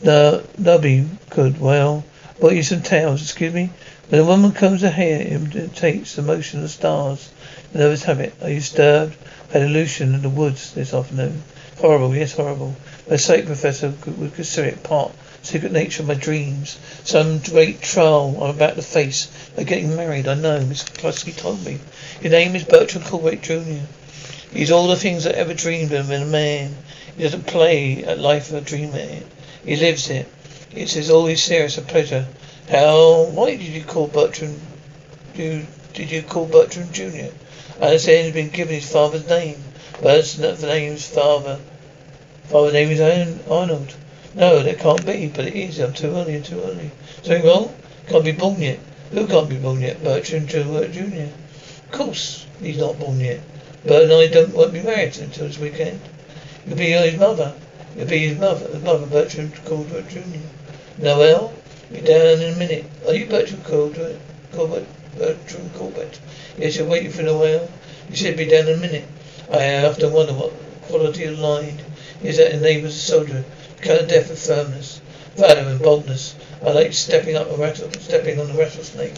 No, 0.00 0.44
be 0.78 1.08
could. 1.28 1.60
Well, 1.60 2.04
brought 2.38 2.52
you 2.52 2.62
some 2.62 2.82
tales. 2.82 3.22
Excuse 3.22 3.52
me. 3.52 3.70
When 4.10 4.20
a 4.20 4.24
woman 4.24 4.52
comes 4.52 4.82
him, 4.82 5.50
it 5.52 5.74
takes 5.74 6.14
the 6.14 6.22
motion 6.22 6.60
of 6.60 6.62
the 6.62 6.68
stars. 6.68 7.30
The 7.72 7.80
nervous 7.80 8.04
habit. 8.04 8.34
Are 8.42 8.50
you 8.50 8.60
disturbed? 8.60 9.16
Had 9.52 9.62
a 9.62 9.66
illusion 9.66 10.14
in 10.14 10.22
the 10.22 10.28
woods 10.28 10.72
this 10.74 10.94
afternoon. 10.94 11.42
Horrible, 11.78 12.14
yes, 12.14 12.34
horrible. 12.36 12.76
My 13.10 13.16
psych 13.16 13.46
professor 13.46 13.92
would 14.06 14.34
consider 14.34 14.68
it 14.68 14.84
part 14.84 15.12
secret 15.44 15.72
nature 15.72 16.02
of 16.02 16.08
my 16.08 16.14
dreams. 16.14 16.78
Some 17.04 17.38
great 17.38 17.82
trial 17.82 18.42
I'm 18.42 18.50
about 18.56 18.76
to 18.76 18.82
face 18.82 19.28
by 19.56 19.64
getting 19.64 19.94
married. 19.96 20.28
I 20.28 20.34
know. 20.34 20.60
Miss 20.60 20.82
Cluskey 20.82 21.36
told 21.36 21.64
me. 21.64 21.78
Your 22.20 22.32
name 22.32 22.56
is 22.56 22.64
Bertram 22.64 23.04
Cabot 23.04 23.42
Jr. 23.42 23.84
He's 24.52 24.70
all 24.70 24.88
the 24.88 24.96
things 24.96 25.26
I 25.26 25.30
ever 25.30 25.54
dreamed 25.54 25.92
of 25.92 26.10
in 26.10 26.22
a 26.22 26.26
man. 26.26 26.76
He 27.16 27.22
doesn't 27.22 27.46
play 27.46 28.04
at 28.04 28.18
life 28.18 28.52
or 28.52 28.60
dream 28.60 28.94
it. 28.94 29.26
He 29.64 29.76
lives 29.76 30.10
it. 30.10 30.26
It's 30.72 30.94
his 30.94 31.10
always 31.10 31.42
serious 31.42 31.78
a 31.78 31.82
pleasure 31.82 32.26
how? 32.68 33.24
Why 33.24 33.50
did 33.56 33.60
you 33.60 33.84
call 33.84 34.06
Bertram? 34.06 34.58
You 35.34 35.66
did 35.92 36.10
you 36.10 36.22
call 36.22 36.46
Bertram 36.46 36.90
Junior? 36.92 37.30
I 37.78 37.86
understand 37.86 38.24
he's 38.24 38.34
been 38.34 38.48
given 38.48 38.74
his 38.74 38.90
father's 38.90 39.28
name, 39.28 39.62
but 40.00 40.14
that's 40.14 40.38
not 40.38 40.56
the 40.56 40.68
name's 40.68 41.06
father. 41.06 41.58
Father's 42.44 42.72
name 42.72 42.90
is 42.90 43.00
Arnold. 43.50 43.94
No, 44.34 44.62
that 44.62 44.78
can't 44.78 45.04
be, 45.04 45.28
but 45.28 45.46
it 45.46 45.54
is. 45.54 45.78
I'm 45.78 45.92
too 45.92 46.14
early. 46.16 46.40
Too 46.40 46.62
early. 46.62 46.90
Something 47.22 47.44
wrong? 47.44 47.74
Can't 48.08 48.24
be 48.24 48.32
born 48.32 48.62
yet. 48.62 48.78
Who 49.14 49.28
can't 49.28 49.48
be 49.48 49.54
born 49.54 49.80
yet? 49.80 50.02
Bertram 50.02 50.48
Junior. 50.48 51.30
Of 51.84 51.90
course, 51.92 52.46
he's 52.60 52.78
not 52.78 52.98
born 52.98 53.20
yet. 53.20 53.38
Bert 53.86 54.10
and 54.10 54.12
I 54.12 54.26
don't 54.26 54.52
won't 54.52 54.72
be 54.72 54.82
married 54.82 55.16
until 55.18 55.46
this 55.46 55.56
weekend. 55.56 56.00
You'll 56.66 56.76
be 56.76 56.90
his 56.90 57.16
mother. 57.16 57.54
You'll 57.96 58.08
be 58.08 58.26
his 58.26 58.38
mother. 58.40 58.66
His 58.66 58.82
mother, 58.82 59.06
Bertram 59.06 59.52
Cabot 59.52 60.08
Junior. 60.08 60.40
Noelle. 60.98 61.52
Be 61.92 62.00
down 62.00 62.40
in 62.40 62.54
a 62.54 62.56
minute. 62.56 62.86
Are 63.06 63.14
you 63.14 63.26
Bertram 63.26 63.62
Cabot? 63.62 64.18
Cabot? 64.50 64.86
Bertram 65.16 65.70
Cabot? 65.78 66.18
Yes, 66.58 66.76
you're 66.76 66.88
waiting 66.88 67.12
for 67.12 67.22
while. 67.22 67.68
You 68.10 68.16
said 68.16 68.36
be 68.36 68.46
down 68.46 68.66
in 68.66 68.78
a 68.78 68.80
minute. 68.80 69.04
I 69.48 69.84
often 69.84 70.12
wonder 70.12 70.32
what 70.32 70.52
quality 70.88 71.22
of 71.26 71.38
line 71.38 71.78
is 72.24 72.38
that 72.38 72.52
enables 72.52 72.96
a 72.96 72.98
soldier 72.98 73.44
to 73.76 73.82
cut 73.82 74.02
a 74.02 74.06
death 74.06 74.30
with 74.30 74.44
firmness, 74.44 75.00
valor 75.36 75.68
and 75.68 75.80
boldness. 75.80 76.34
I 76.62 76.72
like 76.72 76.92
stepping 76.92 77.36
up 77.36 77.50
a 77.50 77.56
rattle, 77.56 77.90
stepping 77.92 78.38
on 78.38 78.48
the 78.48 78.54
rattlesnake. 78.54 79.14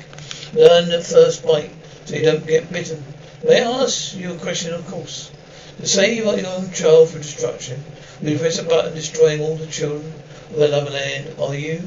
Learn 0.55 0.89
the 0.89 1.03
first 1.03 1.45
bite 1.45 1.71
so 2.05 2.15
you 2.15 2.23
don't 2.23 2.47
get 2.47 2.73
bitten. 2.73 3.03
May 3.47 3.63
I 3.63 3.83
ask 3.83 4.15
you 4.15 4.33
a 4.33 4.39
question, 4.39 4.73
of 4.75 4.87
course? 4.87 5.31
To 5.79 5.87
save 5.87 6.17
your 6.17 6.29
own 6.29 6.71
child 6.73 7.11
from 7.11 7.21
destruction, 7.21 7.83
will 8.23 8.31
you 8.31 8.39
press 8.39 8.59
a 8.59 8.65
button 8.65 8.95
destroying 8.95 9.41
all 9.41 9.57
the 9.57 9.67
children 9.67 10.13
of 10.51 10.57
the 10.57 10.69
land? 10.69 11.35
Are 11.39 11.55
you? 11.55 11.83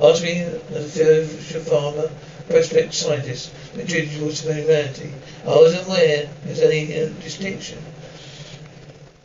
Ask 0.00 0.22
me 0.22 0.40
as 0.74 0.96
your 0.96 1.60
father, 1.62 2.10
prospect 2.48 2.94
scientist, 2.94 3.52
introduced 3.74 4.44
you 4.44 4.52
to 4.52 4.54
humanity. 4.54 5.12
I 5.44 5.56
wasn't 5.56 5.86
aware 5.86 6.28
there's 6.44 6.60
any 6.60 7.00
uh, 7.00 7.08
distinction. 7.20 7.78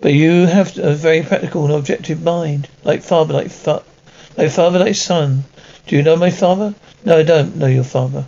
But 0.01 0.13
you 0.13 0.45
have 0.45 0.77
a 0.77 0.93
very 0.93 1.23
practical 1.23 1.65
and 1.65 1.73
objective 1.73 2.21
mind, 2.21 2.67
like 2.83 3.01
father, 3.01 3.33
like 3.33 3.49
fa- 3.49 3.83
like 4.37 4.51
father, 4.51 4.79
like 4.79 4.95
son. 4.95 5.45
Do 5.87 5.95
you 5.95 6.03
know 6.03 6.17
my 6.17 6.31
father? 6.31 6.75
No, 7.05 7.17
I 7.17 7.23
don't 7.23 7.55
know 7.55 7.67
your 7.67 7.85
father. 7.85 8.25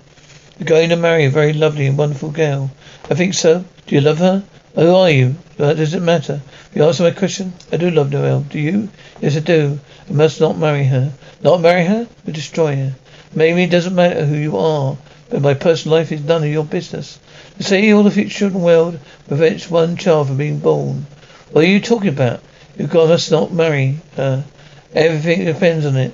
You're 0.57 0.65
going 0.65 0.89
to 0.89 0.95
marry 0.95 1.25
a 1.25 1.29
very 1.29 1.51
lovely 1.51 1.87
and 1.87 1.97
wonderful 1.97 2.31
girl. 2.31 2.71
I 3.09 3.15
think 3.15 3.33
so. 3.33 3.65
Do 3.85 3.95
you 3.95 3.99
love 3.99 4.19
her? 4.19 4.43
Who 4.75 4.95
are 4.95 5.09
you? 5.09 5.35
That 5.57 5.75
doesn't 5.75 6.05
matter. 6.05 6.41
You 6.73 6.85
answer 6.85 7.03
my 7.03 7.11
question? 7.11 7.51
I 7.69 7.75
do 7.75 7.91
love 7.91 8.11
Noelle. 8.11 8.45
Do 8.49 8.59
you? 8.59 8.87
Yes, 9.19 9.35
I 9.35 9.41
do. 9.41 9.77
I 10.09 10.13
must 10.13 10.39
not 10.39 10.57
marry 10.57 10.85
her. 10.85 11.11
Not 11.43 11.59
marry 11.59 11.83
her? 11.83 12.07
But 12.23 12.33
destroy 12.33 12.77
her. 12.77 12.95
Maybe 13.35 13.63
it 13.63 13.71
doesn't 13.71 13.93
matter 13.93 14.25
who 14.25 14.37
you 14.37 14.57
are, 14.57 14.97
but 15.29 15.41
my 15.41 15.53
personal 15.53 15.97
life 15.97 16.13
is 16.13 16.23
none 16.23 16.43
of 16.43 16.49
your 16.49 16.63
business. 16.63 17.19
To 17.57 17.63
say 17.63 17.91
all 17.91 18.03
the 18.03 18.11
future 18.11 18.45
of 18.45 18.53
the 18.53 18.59
world 18.59 18.97
prevents 19.27 19.69
one 19.69 19.97
child 19.97 20.27
from 20.27 20.37
being 20.37 20.59
born. 20.59 21.07
What 21.51 21.65
are 21.65 21.67
you 21.67 21.81
talking 21.81 22.07
about? 22.07 22.39
You 22.77 22.87
must 22.87 23.31
not 23.31 23.51
marry 23.51 23.99
her. 24.15 24.45
Everything 24.93 25.43
depends 25.43 25.85
on 25.85 25.97
it. 25.97 26.13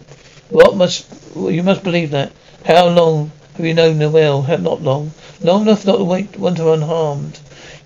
What 0.49 0.75
must 0.75 1.07
you 1.35 1.63
must 1.63 1.83
believe 1.83 2.11
that? 2.11 2.31
How 2.65 2.87
long 2.87 3.31
have 3.57 3.65
you 3.65 3.73
known 3.73 3.97
Noelle? 3.97 4.43
Not 4.43 4.83
long. 4.83 5.11
Long 5.41 5.63
enough 5.63 5.85
not 5.85 5.97
to 5.97 6.03
wait 6.03 6.33
to 6.33 6.71
unharmed. 6.71 7.39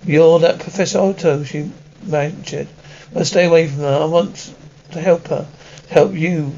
You're 0.04 0.38
that 0.40 0.58
Professor 0.58 0.98
Otto 0.98 1.42
she 1.44 1.70
mentioned. 2.02 2.68
But 3.14 3.26
stay 3.26 3.46
away 3.46 3.66
from 3.66 3.80
her. 3.80 3.98
I 4.02 4.04
want 4.04 4.52
to 4.92 5.00
help 5.00 5.28
her. 5.28 5.46
Help 5.88 6.12
you. 6.12 6.52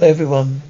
Everyone. 0.00 0.62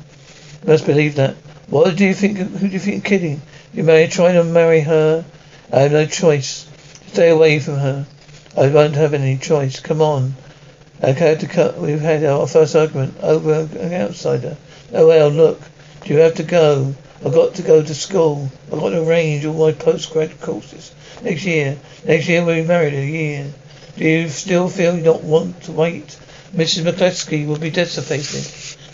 Must 0.67 0.87
believe 0.87 1.17
that. 1.17 1.37
What 1.69 1.95
do 1.95 2.07
you 2.07 2.15
think 2.15 2.39
who 2.39 2.69
do 2.69 2.73
you 2.73 2.79
think 2.79 2.95
you're 2.95 3.19
kidding? 3.19 3.43
You 3.75 3.83
may 3.83 4.07
try 4.07 4.33
to 4.33 4.45
marry 4.45 4.81
her. 4.81 5.25
I 5.71 5.81
have 5.81 5.93
no 5.93 6.07
choice. 6.07 6.67
Stay 7.09 7.29
away 7.29 7.59
from 7.59 7.77
her. 7.77 8.07
I 8.57 8.69
won't 8.69 8.95
have 8.95 9.13
any 9.13 9.37
choice. 9.37 9.81
Come 9.81 10.01
on. 10.01 10.35
Okay, 11.03 11.35
to 11.35 11.47
cut. 11.49 11.77
We've 11.77 12.01
had 12.01 12.25
our 12.25 12.47
first 12.47 12.77
argument 12.77 13.17
over 13.21 13.69
an 13.79 13.93
outsider. 13.93 14.57
Oh 14.93 15.09
well, 15.09 15.29
look. 15.29 15.61
Do 16.05 16.15
you 16.15 16.21
have 16.21 16.37
to 16.37 16.45
go? 16.45 16.95
I've 17.25 17.33
got 17.33 17.55
to 17.55 17.63
go 17.63 17.83
to 17.83 17.95
school. 17.95 18.49
I've 18.73 18.79
got 18.79 18.91
to 18.91 19.03
arrange 19.03 19.45
all 19.45 19.55
my 19.55 19.73
postgrad 19.73 20.41
courses. 20.41 20.95
Next 21.21 21.45
year. 21.45 21.79
Next 22.05 22.29
year 22.29 22.45
we'll 22.45 22.63
be 22.63 22.69
married 22.69 22.95
a 22.95 23.05
year. 23.05 23.53
Do 23.97 24.05
you 24.05 24.29
still 24.29 24.69
feel 24.69 24.97
you 24.97 25.03
don't 25.03 25.25
want 25.25 25.63
to 25.65 25.73
wait? 25.73 26.17
Mrs. 26.55 26.85
McCluskey 26.85 27.45
will 27.47 27.59
be 27.59 27.71
desiccated. 27.71 28.45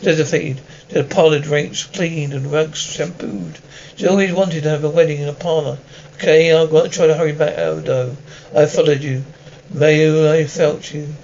Desiccated. 0.01 0.63
The 0.89 1.05
parlour 1.05 1.39
drapes 1.39 1.85
cleaned 1.85 2.33
and 2.33 2.51
rugs 2.51 2.79
shampooed. 2.79 3.59
She 3.97 4.07
always 4.07 4.33
wanted 4.33 4.63
to 4.63 4.71
have 4.71 4.85
a 4.85 4.91
wedding 4.91 5.21
in 5.21 5.29
a 5.29 5.35
parlour. 5.35 5.79
Okay, 6.15 6.51
I've 6.55 6.71
got 6.71 6.85
to 6.85 6.89
try 6.89 7.09
to 7.09 7.15
hurry 7.15 7.33
back 7.33 7.59
out 7.59 7.85
though. 7.85 8.17
I 8.57 8.65
followed 8.65 9.03
you. 9.03 9.25
May 9.71 10.31
I 10.31 10.47
felt 10.47 10.95
you. 10.95 11.15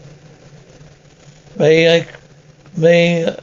May 1.59 2.01
I, 2.01 2.07
may, 2.77 3.35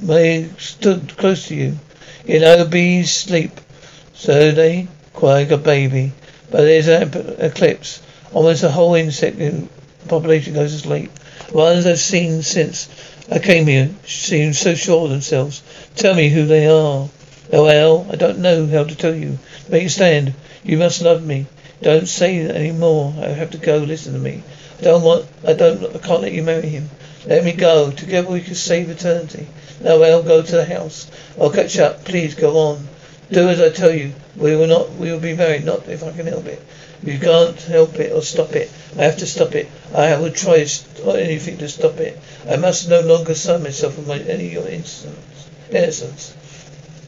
may 0.00 0.48
stood 0.58 1.16
close 1.16 1.46
to 1.46 1.54
you. 1.54 1.78
Know, 2.26 2.64
bees 2.64 3.12
sleep. 3.14 3.52
So 4.14 4.50
they 4.50 4.88
cry 5.14 5.42
like 5.42 5.50
a 5.52 5.58
baby. 5.58 6.12
But 6.50 6.62
there's 6.62 6.88
an 6.88 7.12
eclipse. 7.38 8.02
Almost 8.32 8.62
the 8.62 8.70
whole 8.70 8.94
insect 8.94 9.38
population 10.08 10.54
goes 10.54 10.72
to 10.72 10.78
sleep. 10.78 11.12
Ones 11.52 11.86
I've 11.86 12.00
seen 12.00 12.42
since 12.42 12.88
I 13.30 13.38
came 13.38 13.66
here 13.66 13.90
seem 14.04 14.52
so 14.52 14.74
sure 14.74 15.04
of 15.04 15.10
themselves. 15.10 15.62
Tell 15.94 16.14
me 16.14 16.30
who 16.30 16.46
they 16.46 16.66
are. 16.66 17.08
Oh 17.52 17.64
well, 17.64 18.06
I 18.10 18.16
don't 18.16 18.38
know 18.38 18.66
how 18.66 18.84
to 18.84 18.94
tell 18.96 19.14
you. 19.14 19.38
Make 19.68 19.84
a 19.84 19.88
stand. 19.88 20.34
You 20.64 20.78
must 20.78 21.00
love 21.02 21.24
me. 21.24 21.46
Don't 21.80 22.08
say 22.08 22.44
that 22.44 22.56
any 22.56 22.72
more. 22.72 23.14
I 23.18 23.28
have 23.28 23.50
to 23.52 23.58
go. 23.58 23.78
Listen 23.78 24.14
to 24.14 24.18
me. 24.18 24.42
I 24.80 24.82
don't 24.82 25.02
want. 25.02 25.26
I 25.46 25.52
don't. 25.52 25.94
I 25.94 25.98
can't 25.98 26.22
let 26.22 26.32
you 26.32 26.42
marry 26.42 26.68
him. 26.68 26.90
Let 27.24 27.44
me 27.44 27.52
go. 27.52 27.90
Together 27.90 28.28
we 28.28 28.40
can 28.40 28.54
save 28.54 28.90
eternity. 28.90 29.46
Now 29.80 30.02
I'll 30.02 30.22
go 30.22 30.42
to 30.42 30.56
the 30.56 30.64
house. 30.64 31.06
I'll 31.40 31.50
catch 31.50 31.78
up. 31.78 32.04
Please 32.04 32.34
go 32.34 32.56
on. 32.58 32.88
Do 33.30 33.48
as 33.48 33.60
I 33.60 33.70
tell 33.70 33.92
you. 33.92 34.12
We 34.36 34.56
will 34.56 34.66
not. 34.66 34.92
We 34.96 35.10
will 35.12 35.20
be 35.20 35.34
married. 35.34 35.64
Not 35.64 35.88
if 35.88 36.02
I 36.02 36.10
can 36.12 36.26
help 36.26 36.46
it. 36.46 36.60
You 37.04 37.18
can't 37.18 37.60
help 37.62 37.98
it 37.98 38.12
or 38.12 38.22
stop 38.22 38.52
it. 38.52 38.70
I 38.96 39.04
have 39.04 39.18
to 39.18 39.26
stop 39.26 39.54
it. 39.54 39.68
I 39.94 40.16
will 40.16 40.30
try 40.30 40.66
anything 41.06 41.58
to 41.58 41.68
stop 41.68 41.98
it. 41.98 42.18
I 42.48 42.56
must 42.56 42.88
no 42.88 43.00
longer 43.00 43.34
sign 43.34 43.62
myself 43.62 43.98
of 43.98 44.06
my 44.06 44.18
any 44.18 44.48
your 44.48 44.68
innocence. 44.68 46.34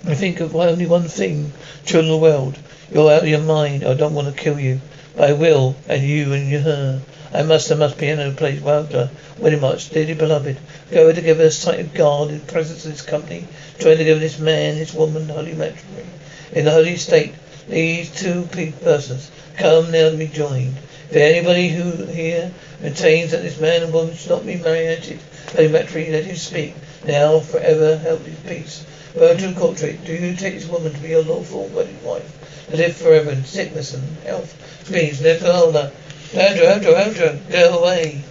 I 0.06 0.14
think 0.14 0.40
of 0.40 0.54
only 0.54 0.86
one 0.86 1.08
thing, 1.08 1.52
children 1.84 2.12
of 2.12 2.20
the 2.20 2.22
world. 2.22 2.58
You're 2.92 3.12
out 3.12 3.22
of 3.22 3.28
your 3.28 3.40
mind. 3.40 3.84
I 3.84 3.94
don't 3.94 4.14
want 4.14 4.28
to 4.28 4.42
kill 4.42 4.58
you. 4.58 4.80
But 5.16 5.30
I 5.30 5.32
will, 5.32 5.76
and 5.88 6.02
you 6.02 6.32
and 6.32 6.52
her. 6.52 7.00
I 7.36 7.42
must, 7.42 7.72
I 7.72 7.74
must 7.74 7.98
be 7.98 8.06
in 8.06 8.20
a 8.20 8.30
place 8.30 8.60
wilder. 8.60 9.10
Uh, 9.10 9.40
Wedding 9.40 9.60
march, 9.60 9.90
dearly 9.90 10.14
beloved. 10.14 10.56
Go 10.92 11.12
to 11.12 11.20
give 11.20 11.40
us 11.40 11.56
sight 11.56 11.80
of 11.80 11.92
God, 11.92 12.30
in 12.30 12.38
presence 12.38 12.84
of 12.84 12.92
this 12.92 13.02
company. 13.02 13.48
to 13.80 13.96
give 13.96 14.20
this 14.20 14.38
man, 14.38 14.78
this 14.78 14.94
woman, 14.94 15.28
holy 15.28 15.52
matrimony. 15.52 16.06
In 16.52 16.64
the 16.64 16.70
holy 16.70 16.96
state, 16.96 17.34
these 17.68 18.08
two 18.08 18.46
persons 18.82 19.32
come 19.56 19.90
now 19.90 20.10
to 20.10 20.16
be 20.16 20.28
joined. 20.28 20.76
If 21.10 21.16
anybody 21.16 21.70
who 21.70 22.04
here 22.04 22.52
maintains 22.80 23.32
that 23.32 23.42
this 23.42 23.58
man 23.58 23.82
and 23.82 23.92
woman 23.92 24.14
should 24.14 24.30
not 24.30 24.46
be 24.46 24.54
married, 24.54 25.18
holy 25.56 25.66
matrimony, 25.66 26.12
let 26.12 26.26
him 26.26 26.36
speak. 26.36 26.74
Now, 27.04 27.40
forever, 27.40 27.96
help 27.96 28.24
his 28.24 28.38
peace. 28.46 28.86
Virgin 29.14 29.56
Portrait, 29.56 30.04
do 30.04 30.12
you 30.12 30.36
take 30.36 30.54
this 30.54 30.68
woman 30.68 30.92
to 30.92 31.00
be 31.00 31.08
your 31.08 31.24
lawful 31.24 31.66
wedded 31.66 32.00
wife, 32.04 32.68
to 32.70 32.76
live 32.76 32.96
forever 32.96 33.32
in 33.32 33.44
sickness 33.44 33.92
and 33.92 34.18
health? 34.18 34.54
Please, 34.84 35.20
go 35.20 35.68
of 35.68 35.92
Andro, 36.34 36.66
Andro, 36.66 36.94
Andro, 36.94 37.48
go 37.48 37.78
away. 37.78 38.24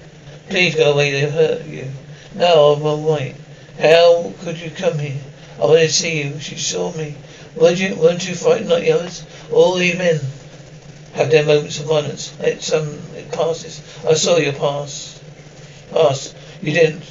Please 0.50 0.76
go 0.76 0.92
away, 0.92 1.12
they've 1.12 1.32
hurt 1.32 1.66
you. 1.66 1.90
No, 2.36 2.74
I'm 2.74 2.84
alright. 2.84 3.34
How 3.80 4.34
could 4.42 4.60
you 4.60 4.72
come 4.72 5.00
here? 5.00 5.22
I 5.58 5.62
wanted 5.62 5.88
to 5.88 5.94
see 5.94 6.22
you. 6.22 6.38
She 6.42 6.58
saw 6.58 6.92
me. 6.98 7.16
Weren't 7.56 7.80
you, 7.80 7.96
weren't 7.96 8.28
you 8.28 8.36
frightened 8.36 8.70
like 8.70 8.84
the 8.84 8.92
others? 8.92 9.26
All 9.54 9.76
the 9.76 9.94
men 9.94 10.20
have 11.14 11.32
their 11.32 11.46
moments 11.46 11.80
of 11.80 11.86
violence. 11.86 12.36
It's, 12.42 12.74
um, 12.74 12.90
it 13.16 13.32
passes. 13.32 13.82
I 14.06 14.16
saw 14.16 14.36
your 14.36 14.52
pass. 14.52 15.22
Pass. 15.92 16.36
You 16.62 16.74
didn't. 16.74 17.10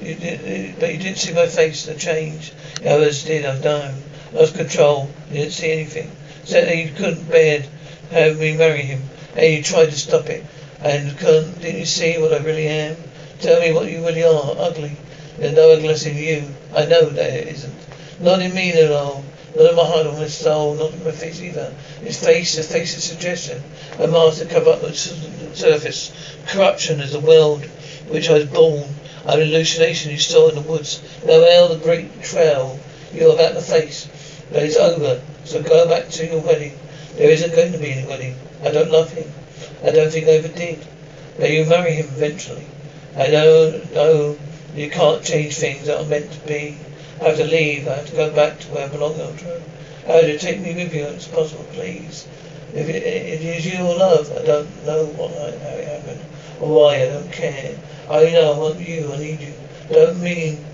You 0.00 0.16
didn't, 0.16 0.80
but 0.80 0.92
you 0.92 0.98
didn't 0.98 1.18
see 1.18 1.34
my 1.34 1.46
face, 1.46 1.86
the 1.86 1.94
change. 1.94 2.52
The 2.80 2.90
others 2.90 3.24
did, 3.24 3.46
I 3.46 3.60
know. 3.60 3.94
I 4.32 4.36
lost 4.36 4.56
control. 4.56 5.08
You 5.30 5.42
didn't 5.42 5.52
see 5.52 5.70
anything. 5.70 6.10
Said 6.42 6.66
that 6.66 6.76
you 6.76 6.90
couldn't 6.90 7.30
bear 7.30 7.64
having 8.10 8.40
me 8.40 8.56
marry 8.56 8.82
him. 8.82 9.02
And 9.34 9.52
you 9.52 9.62
tried 9.62 9.86
to 9.86 9.98
stop 9.98 10.26
it. 10.26 10.44
And 10.80 11.16
couldn't, 11.18 11.60
didn't 11.60 11.80
you 11.80 11.86
see 11.86 12.18
what 12.18 12.32
I 12.32 12.38
really 12.38 12.66
am? 12.66 12.96
Tell 13.40 13.60
me 13.60 13.72
what 13.72 13.90
you 13.90 14.04
really 14.04 14.24
are. 14.24 14.54
Ugly. 14.58 14.96
There's 15.38 15.54
no 15.54 15.72
ugliness 15.72 16.06
in 16.06 16.16
you. 16.16 16.54
I 16.74 16.84
know 16.84 17.08
that 17.08 17.30
it 17.30 17.48
isn't. 17.48 17.74
Not 18.20 18.42
in 18.42 18.54
me 18.54 18.72
at 18.72 18.90
all. 18.90 19.24
Not 19.56 19.70
in 19.70 19.76
my 19.76 19.84
heart 19.84 20.06
or 20.06 20.12
my 20.12 20.28
soul, 20.28 20.74
not 20.74 20.92
in 20.92 21.04
my 21.04 21.10
face 21.10 21.40
either. 21.40 21.74
His 22.00 22.22
face, 22.22 22.56
the 22.56 22.62
face 22.62 22.96
of 22.96 23.02
suggestion. 23.02 23.62
A 23.98 24.06
mask 24.06 24.38
to 24.38 24.46
cover 24.46 24.70
up 24.70 24.80
the 24.80 24.92
surface. 24.92 26.36
Corruption 26.46 27.00
is 27.00 27.12
the 27.12 27.20
world 27.20 27.64
which 28.08 28.30
I 28.30 28.34
was 28.34 28.46
born. 28.46 28.88
I'm 29.26 29.40
An 29.40 29.48
hallucination 29.48 30.10
you 30.10 30.18
saw 30.18 30.48
in 30.48 30.54
the 30.56 30.60
woods. 30.62 31.02
Noelle, 31.24 31.68
the 31.68 31.76
great 31.76 32.22
trail 32.22 32.78
You're 33.12 33.34
about 33.34 33.54
to 33.54 33.60
face. 33.60 34.08
But 34.50 34.64
it's 34.64 34.76
over. 34.76 35.22
So 35.44 35.62
go 35.62 35.88
back 35.88 36.08
to 36.10 36.26
your 36.26 36.40
wedding. 36.40 36.78
There 37.16 37.30
isn't 37.30 37.54
going 37.54 37.72
to 37.72 37.78
be 37.78 37.92
any 37.92 38.06
wedding. 38.06 38.34
I 38.62 38.70
don't 38.70 38.90
love 38.90 39.12
him. 39.12 39.30
I 39.82 39.90
don't 39.90 40.10
think 40.10 40.26
I 40.26 40.32
ever 40.32 40.48
did. 40.48 40.86
But 41.38 41.50
you 41.50 41.64
marry 41.64 41.94
him 41.94 42.06
eventually. 42.06 42.66
I 43.16 43.28
know, 43.28 43.80
know 43.92 44.36
you 44.74 44.88
can't 44.88 45.24
change 45.24 45.56
things 45.56 45.86
that 45.86 46.00
are 46.00 46.06
meant 46.06 46.30
to 46.32 46.38
be. 46.46 46.76
I 47.20 47.24
have 47.24 47.36
to 47.38 47.44
leave. 47.44 47.88
I 47.88 47.96
have 47.96 48.06
to 48.10 48.16
go 48.16 48.30
back 48.30 48.60
to 48.60 48.68
where 48.68 48.86
I 48.86 48.88
belong, 48.88 49.14
Andro. 49.14 49.60
How 50.06 50.20
do 50.20 50.30
you 50.30 50.38
take 50.38 50.60
me 50.60 50.74
with 50.74 50.94
you? 50.94 51.04
It's 51.06 51.26
possible, 51.26 51.64
please. 51.72 52.26
If 52.74 52.88
it, 52.88 53.02
it 53.02 53.42
is 53.42 53.66
your 53.66 53.94
love, 53.94 54.30
I 54.32 54.44
don't 54.44 54.86
know 54.86 55.04
what 55.06 55.30
how 55.32 55.76
it 55.76 55.84
happened 55.86 56.20
or 56.60 56.74
why. 56.74 57.02
I 57.02 57.06
don't 57.06 57.30
care. 57.32 57.74
I 58.08 58.30
know 58.30 58.54
I 58.54 58.58
want 58.58 58.80
you. 58.80 59.12
I 59.12 59.16
need 59.18 59.40
you. 59.40 59.52
Don't 59.90 60.20
mean, 60.22 60.64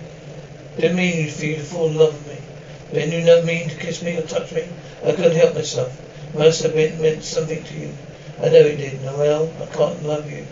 don't 0.79 0.95
mean 0.95 1.29
for 1.31 1.45
you 1.45 1.57
to 1.57 1.63
fall 1.63 1.89
in 1.89 1.97
love 1.97 2.15
with 2.15 2.39
me. 2.39 2.45
Then 2.93 3.13
you 3.13 3.27
don't 3.27 3.45
mean 3.45 3.69
to 3.69 3.77
kiss 3.77 4.03
me 4.03 4.17
or 4.17 4.23
touch 4.23 4.53
me. 4.53 4.69
I 5.05 5.13
couldn't 5.13 5.37
help 5.37 5.55
myself. 5.55 5.93
Must 6.35 6.63
have 6.63 6.75
been, 6.75 7.01
meant 7.01 7.25
something 7.25 7.63
to 7.65 7.75
you. 7.75 7.93
I 8.41 8.49
know 8.51 8.61
it 8.61 8.77
did, 8.77 9.03
Noelle, 9.03 9.53
I 9.63 9.67
can't 9.75 10.03
love 10.05 10.31
you. 10.31 10.47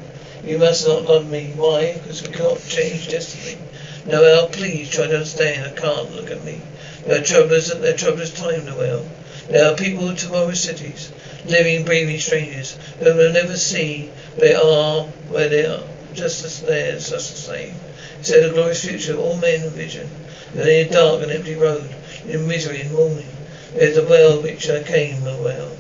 You 0.45 0.59
must 0.59 0.87
not 0.87 1.05
love 1.05 1.31
me. 1.31 1.53
Why? 1.57 1.95
Because 1.95 2.23
we 2.23 2.33
can't 2.33 2.69
change 2.69 3.09
destiny. 3.09 3.59
Noelle, 4.07 4.49
please 4.49 4.89
try 4.89 5.07
to 5.07 5.15
understand. 5.15 5.65
I 5.65 5.81
can't. 5.81 6.15
Look 6.15 6.31
at 6.31 6.45
me. 6.45 6.61
There 7.05 7.21
are 7.21 7.25
troubles 7.25 7.71
at 7.71 7.83
their 7.83 7.97
troublous 7.97 8.33
time, 8.33 8.65
Noelle. 8.65 9.07
There 9.49 9.71
are 9.71 9.77
people 9.77 10.09
in 10.09 10.17
tomorrow's 10.17 10.61
cities, 10.61 11.13
living, 11.45 11.85
breathing 11.85 12.19
strangers, 12.19 12.77
whom 12.99 13.17
we'll 13.17 13.33
never 13.33 13.57
see, 13.57 14.11
they 14.37 14.55
are 14.55 15.03
where 15.29 15.49
they 15.49 15.67
are 15.67 15.83
just 16.15 16.45
as 16.45 16.63
there, 16.63 16.93
just 16.93 17.11
the 17.11 17.21
same. 17.21 17.75
Said 18.23 18.45
a 18.45 18.53
glorious 18.53 18.85
future, 18.85 19.17
all 19.17 19.37
men 19.37 19.63
envision. 19.63 20.09
They 20.55 20.83
are 20.83 20.93
dark 20.93 21.23
and 21.23 21.31
empty 21.31 21.55
road, 21.55 21.95
in 22.27 22.49
misery 22.49 22.81
and 22.81 22.93
mourning. 22.93 23.36
There's 23.77 23.97
a 23.99 24.05
well 24.05 24.41
which 24.41 24.69
I 24.71 24.83
came, 24.83 25.27
a 25.27 25.37
well. 25.37 25.71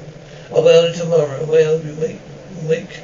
A 0.50 0.60
well 0.60 0.92
tomorrow, 0.92 1.40
a 1.40 1.46
well 1.46 1.80
you 1.80 1.94
make, 1.94 2.20
make 2.62 3.00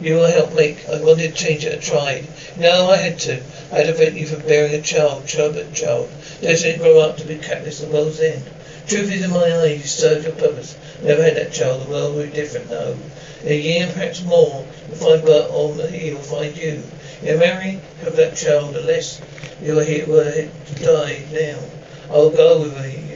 you 0.00 0.14
will 0.14 0.26
help 0.26 0.54
make. 0.54 0.88
I 0.88 1.00
wanted 1.02 1.30
to 1.30 1.44
change 1.44 1.64
it. 1.64 1.78
I 1.78 1.80
tried. 1.80 2.26
No, 2.56 2.88
I 2.88 2.96
had 2.96 3.18
to. 3.20 3.42
I 3.72 3.78
had 3.78 3.86
to 3.86 3.92
prevent 3.94 4.16
you 4.16 4.26
from 4.26 4.42
bearing 4.42 4.74
a 4.74 4.82
child, 4.82 5.26
childbirth 5.26 5.74
child. 5.74 6.08
Destined 6.40 6.80
grow 6.80 6.98
up 6.98 7.16
to 7.16 7.24
be 7.24 7.34
of 7.34 7.42
the 7.42 7.88
world's 7.92 8.20
end. 8.20 8.44
Truth 8.86 9.12
is 9.12 9.24
in 9.24 9.30
my 9.30 9.52
eyes, 9.58 9.80
you 9.80 9.86
served 9.86 10.24
your 10.24 10.34
purpose. 10.34 10.76
Never 11.02 11.22
had 11.22 11.36
that 11.36 11.52
child, 11.52 11.82
the 11.82 11.90
world 11.90 12.14
will 12.14 12.24
be 12.24 12.30
different 12.30 12.70
now. 12.70 12.94
In 13.42 13.52
a 13.52 13.54
year, 13.54 13.90
perhaps 13.92 14.22
more, 14.22 14.64
you'll 14.88 14.96
find 14.96 15.24
Bert 15.24 15.50
or 15.50 15.74
he 15.88 16.14
will 16.14 16.20
find 16.20 16.56
you. 16.56 16.82
You 17.22 17.36
marry, 17.36 17.80
have 18.02 18.16
that 18.16 18.36
child, 18.36 18.76
unless 18.76 19.20
you 19.60 19.78
are 19.78 19.84
here 19.84 20.06
were 20.06 20.30
to 20.30 20.74
die 20.82 21.22
now. 21.32 21.58
I'll 22.10 22.30
go 22.30 22.62
with 22.62 22.94
you. 22.94 23.07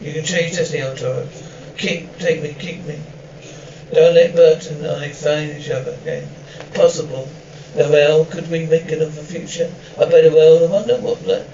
You 0.00 0.12
can 0.12 0.24
change 0.24 0.56
destiny, 0.56 0.82
I'll 0.82 0.96
try. 0.96 1.26
Take 1.76 2.42
me, 2.42 2.54
keep 2.58 2.84
me. 2.84 2.98
Don't 3.92 4.14
let 4.14 4.34
Bert 4.34 4.66
and 4.70 4.86
I 4.86 5.10
find 5.10 5.50
each 5.56 5.70
other 5.70 5.92
again. 5.92 6.28
Possible. 6.74 7.28
Now, 7.76 7.90
well, 7.90 8.24
could 8.24 8.50
we 8.50 8.66
make 8.66 8.90
another 8.90 9.22
future? 9.22 9.72
A 9.98 10.06
better 10.06 10.30
world? 10.30 10.62
I 10.62 10.72
wonder 10.72 10.96
what 10.98 11.24
that. 11.26 11.46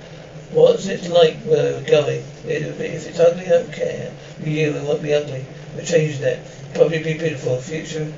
What's 0.52 0.86
it 0.86 1.08
like 1.08 1.36
where 1.42 1.74
we're 1.74 1.88
going? 1.88 2.24
It, 2.46 2.62
if 2.62 3.06
it's 3.06 3.20
ugly, 3.20 3.46
I 3.46 3.50
don't 3.50 3.72
care. 3.72 4.12
For 4.40 4.48
you, 4.48 4.74
it 4.74 4.82
won't 4.84 5.02
be 5.02 5.14
ugly. 5.14 5.44
We'll 5.74 5.84
change 5.84 6.18
that. 6.18 6.40
Probably 6.74 7.02
be 7.02 7.14
beautiful. 7.14 7.60
Future 7.60 8.12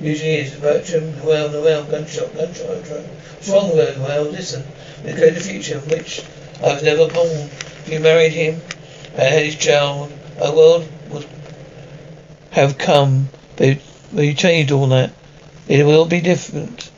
usually 0.00 0.36
is. 0.36 0.54
The 0.54 0.60
Bertram, 0.60 1.16
Noelle, 1.18 1.50
Noelle, 1.50 1.84
gunshot, 1.84 2.34
gunshot, 2.34 2.66
gunshot. 2.66 3.04
What's 3.04 3.48
wrong 3.48 3.76
with 3.76 3.98
Noelle? 3.98 4.24
Listen. 4.24 4.64
We 5.04 5.12
create 5.12 5.36
a 5.36 5.40
future 5.40 5.80
which 5.80 6.24
I 6.62 6.74
was 6.74 6.82
never 6.82 7.08
born. 7.08 7.50
You 7.86 8.00
married 8.00 8.32
him 8.32 8.60
had 9.14 9.44
his 9.44 9.56
child, 9.56 10.12
our 10.40 10.54
world 10.54 10.88
would 11.10 11.28
have 12.50 12.78
come. 12.78 13.28
But 13.56 13.78
we 14.12 14.34
changed 14.34 14.72
all 14.72 14.86
that. 14.88 15.12
It 15.68 15.84
will 15.84 16.06
be 16.06 16.20
different. 16.20 16.90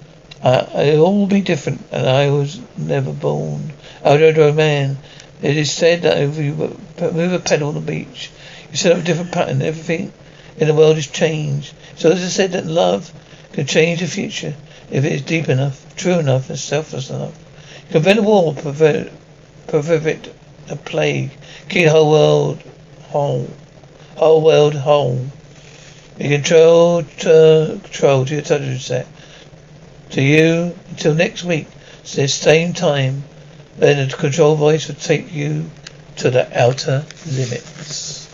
Uh, 0.42 0.66
it'll 0.76 1.06
all 1.06 1.26
be 1.26 1.40
different, 1.40 1.82
and 1.90 2.06
I 2.06 2.30
was 2.30 2.60
never 2.76 3.12
born. 3.12 3.72
Elder 4.02 4.52
man. 4.52 4.98
It 5.42 5.56
is 5.56 5.72
said 5.72 6.02
that 6.02 6.18
if 6.18 6.38
you 6.38 6.54
move 6.54 7.32
a 7.32 7.38
pedal 7.38 7.68
on 7.68 7.74
the 7.74 7.80
beach, 7.80 8.30
you 8.70 8.76
set 8.76 8.92
up 8.92 8.98
a 8.98 9.02
different 9.02 9.32
pattern. 9.32 9.62
Everything 9.62 10.12
in 10.56 10.68
the 10.68 10.74
world 10.74 10.96
is 10.96 11.06
changed. 11.06 11.74
So 11.96 12.10
as 12.10 12.22
I 12.22 12.28
said 12.28 12.52
that 12.52 12.66
love 12.66 13.12
can 13.52 13.66
change 13.66 14.00
the 14.00 14.06
future 14.06 14.54
if 14.90 15.04
it 15.04 15.12
is 15.12 15.22
deep 15.22 15.48
enough, 15.48 15.94
true 15.96 16.18
enough, 16.18 16.50
and 16.50 16.58
selfless 16.58 17.10
enough. 17.10 17.36
You 17.88 17.92
can 17.92 18.02
prevent 18.02 18.18
a 18.20 18.22
war, 18.22 18.54
prevent, 18.54 19.10
prevent 19.66 20.28
a 20.70 20.76
plague, 20.76 21.30
keep 21.68 21.84
the 21.84 21.90
whole 21.90 22.10
world 22.10 22.62
whole, 23.14 23.48
whole 24.16 24.42
world 24.42 24.74
whole. 24.74 25.26
You 26.18 26.28
control, 26.28 27.02
to, 27.02 27.80
control 27.82 28.24
to 28.26 28.34
your 28.34 28.42
television 28.42 28.78
set. 28.78 29.06
To 30.10 30.22
you 30.22 30.76
until 30.90 31.14
next 31.14 31.44
week, 31.44 31.66
the 32.14 32.28
same 32.28 32.72
time. 32.72 33.24
Then 33.76 34.08
the 34.08 34.16
control 34.16 34.54
voice 34.54 34.86
will 34.86 34.94
take 34.94 35.32
you 35.32 35.70
to 36.16 36.30
the 36.30 36.46
outer 36.60 37.04
limits. 37.26 38.28